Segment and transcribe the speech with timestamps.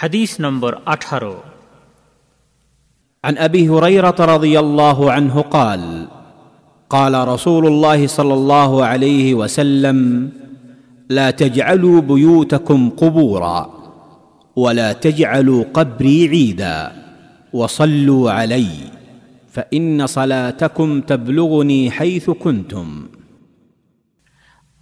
[0.00, 1.36] হাদিস নম্বর আঠারো
[3.24, 5.82] عن ابي هريره رضي الله عنه قال
[6.90, 9.98] قال رسول الله صلى الله عليه وسلم
[11.10, 13.60] لا تجعلوا بيوتكم قبورا
[14.56, 16.92] ولا تجعلوا قبري عيدا
[17.52, 18.70] وصلوا علي
[19.48, 22.88] فان صلاتكم تبلغني حيث كنتم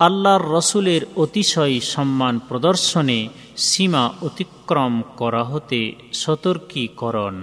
[0.01, 3.21] আল্লাহর রসুলের অতিশয় সম্মান প্রদর্শনে
[3.68, 5.82] সীমা অতিক্রম করা হতে
[6.14, 7.36] সতর্কীকরণ।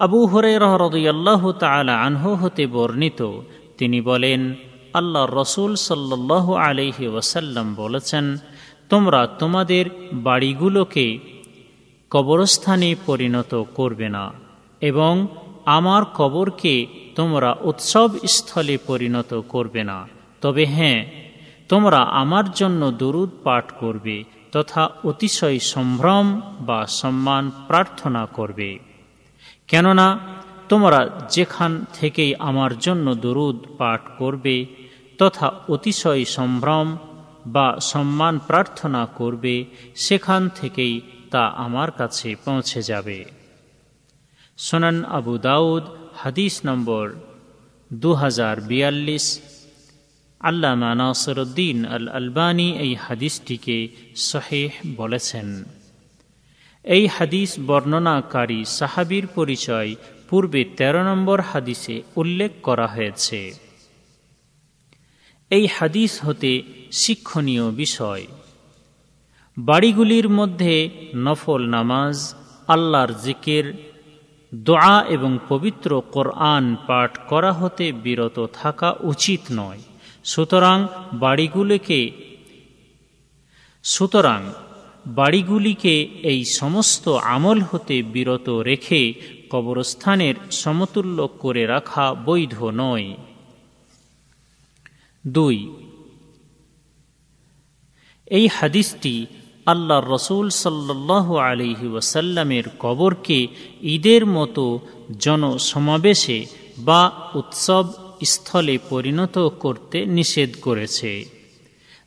[0.00, 3.20] আবু হরে রহরদুল্লাহ তালা আনহু হতে বর্ণিত,
[3.78, 4.40] তিনি বলেন
[4.92, 8.24] আল্লাহ রসুল সাল্লাহ আলহি ওয়াসাল্লাম বলেছেন,
[8.88, 11.06] তোমরা তোমাদের বাড়িগুলোকে
[12.10, 14.24] কবরস্থানে পরিণত করবে না
[14.80, 15.26] এবং
[15.76, 16.74] আমার কবরকে
[17.14, 19.98] তোমরা উৎসব স্থলে পরিণত করবে না।
[20.40, 21.00] তবে হ্যাঁ
[21.68, 24.16] তোমরা আমার জন্য দরুদ পাঠ করবে
[24.54, 26.26] তথা অতিশয় সম্ভ্রম
[26.60, 28.70] বা সম্মান প্রার্থনা করবে।
[29.68, 30.18] কেননা
[30.68, 34.66] তোমরা যেখান থেকেই আমার জন্য দরুদ পাঠ করবে,
[35.18, 36.86] তথা অতিশয় সম্ভ্রম
[37.46, 39.64] বা সম্মান প্রার্থনা করবে,
[39.96, 43.24] সেখান থেকেই তা আমার কাছে পৌঁছে যাবে।
[44.58, 45.84] সোনান আবু দাউদ,
[46.16, 47.04] হাদিস নম্বর
[47.92, 49.26] দু হাজার বিয়াল্লিশ
[50.44, 55.64] আল্লামা নাসরুদ্দিন আল আলবানী এই হাদিসটিকে শহেহ বলেছেন।
[56.84, 59.94] এই হাদিস বর্ণনাকারী সাহাবির পরিচয়
[60.30, 63.54] পূর্বে ১৩ নম্বর হাদিসে উল্লেখ করা হয়েছে।
[65.50, 68.26] এই হাদিস হতে শিক্ষণীয় বিষয়।
[69.58, 72.34] বাড়িগুলির মধ্যে নফল নামাজ,
[72.68, 73.72] আল্লাহর জিকের,
[74.54, 79.78] দোয়া এবং পবিত্র কোরআন পাঠ করা হতে বিরত থাকা উচিত নয়।
[80.24, 82.10] সুতরাং বাড়িগুলিকে
[83.82, 84.52] সুতরাং
[85.06, 89.14] বাড়িগুলিকে এই সমস্ত আমল হতে বিরত রেখে
[89.50, 93.14] কবরস্থানের সমতুল্য করে রাখা বৈধ নয়।
[95.26, 95.74] দুই,
[98.26, 99.26] এই হাদিসটি
[99.66, 103.46] আল্লাহর রসুল সাল্লাহ আলিহি ওয়াসাল্লামের কবরকে
[103.82, 104.80] ঈদের মতো
[105.18, 106.46] জনসমাবেশে
[106.78, 111.12] বা উৎসব স্থলে পরিণত করতে নিষেধ করেছে,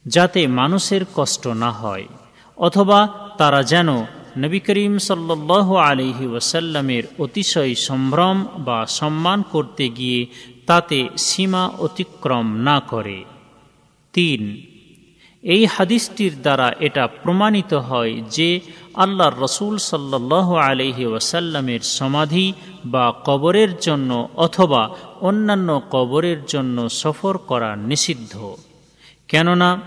[0.06, 2.06] যাতে মানুষের কষ্ট না হয়,
[2.58, 3.00] অথবা
[3.38, 3.90] তারা যেন
[4.38, 10.22] নবী করিম সাল্লাহ আলহি ওয়াসাল্লামের অতিশয় সম্ভ্রম বা সম্মান করতে গিয়ে
[10.66, 13.20] তাতে সীমা অতিক্রম না করে।
[14.14, 14.42] তিন,
[15.44, 18.50] এই হাদিসটির দ্বারা এটা প্রমাণিত হয় যে
[18.98, 22.54] আল্লাহর রসুল সাল্লাহ আলহি ওয়াসাল্লামের সমাধি
[22.86, 24.90] বা কবরের জন্য অথবা
[25.22, 28.56] অন্যান্য কবরের জন্য সফর করা নিষিদ্ধ।
[29.28, 29.82] কেননা,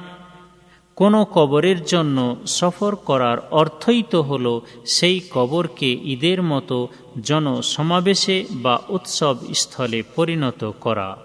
[0.96, 6.88] কোনো কবরের জন্য সফর করার অর্থই তো হল সেই কবরকে ঈদের মতো
[7.22, 11.16] জনসমাবেশে বা উৎসব স্থলে পরিণত করা।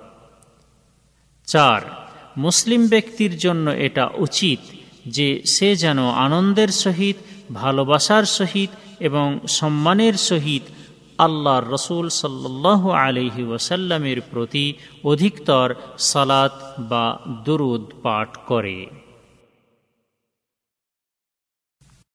[1.46, 1.82] চার,
[2.38, 4.60] মুসলিম ব্যক্তির জন্য এটা উচিত
[5.08, 7.16] যে সে যেন আনন্দের সহিত
[7.54, 8.70] ভালোবাসার সহিত
[9.00, 10.64] এবং সম্মানের সহিত
[11.18, 14.74] আল্লাহর রসুল সাল্লাহ আলহি ওয়াসাল্লামের প্রতি
[15.04, 19.05] অধিকতর সালাত বা দুরুদ পাঠ করে।